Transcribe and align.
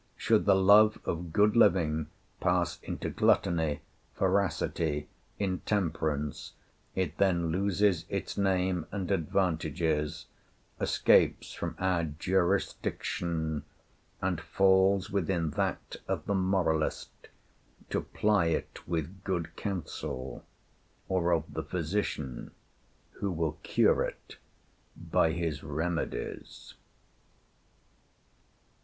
Should 0.17 0.45
the 0.45 0.55
love 0.55 0.97
of 1.05 1.31
good 1.31 1.55
living 1.55 2.07
pass 2.39 2.79
into 2.81 3.07
gluttony, 3.11 3.81
voracity, 4.17 5.07
intemperance, 5.37 6.53
it 6.95 7.17
then 7.19 7.51
loses 7.51 8.05
its 8.09 8.35
name 8.35 8.87
and 8.91 9.11
advantages, 9.11 10.25
escapes 10.79 11.53
from 11.53 11.75
our 11.77 12.05
jurisdiction, 12.05 13.63
and 14.23 14.41
falls 14.41 15.11
within 15.11 15.51
that 15.51 15.97
of 16.07 16.25
the 16.25 16.33
moralist 16.33 17.27
to 17.91 18.01
ply 18.01 18.45
it 18.47 18.79
with 18.87 19.23
good 19.23 19.55
counsel, 19.55 20.43
or 21.09 21.31
of 21.31 21.53
the 21.53 21.61
physician 21.63 22.49
who 23.19 23.31
will 23.31 23.59
cure 23.61 24.01
it 24.01 24.37
by 24.97 25.31
his 25.31 25.61
remedies. 25.63 26.73